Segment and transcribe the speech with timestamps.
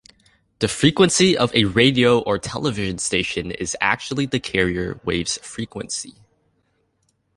[0.57, 6.15] The frequency of a radio or television station is actually the carrier wave's frequency.